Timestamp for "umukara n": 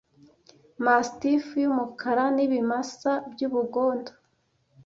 1.71-2.37